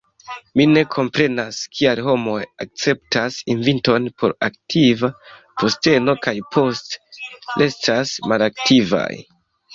Mi 0.59 0.63
ne 0.69 0.81
komprenas, 0.93 1.59
kial 1.79 2.01
homoj 2.07 2.37
akceptas 2.65 3.37
inviton 3.55 4.09
por 4.23 4.33
aktiva 4.49 5.11
posteno 5.65 6.17
kaj 6.25 6.35
poste 6.57 7.63
restas 7.65 8.17
malaktivaj. 8.35 9.09